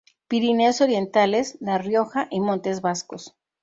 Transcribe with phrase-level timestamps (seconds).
[0.27, 3.37] Pirineos orientales, la Rioja y montes vascos.